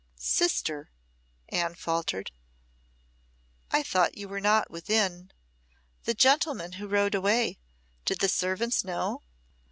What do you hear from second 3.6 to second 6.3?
"I thought you were not within. The